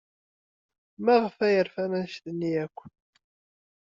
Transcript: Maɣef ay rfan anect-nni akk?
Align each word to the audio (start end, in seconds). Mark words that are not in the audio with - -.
Maɣef 1.03 1.37
ay 1.45 1.57
rfan 1.65 1.91
anect-nni 1.99 2.51
akk? 2.65 2.77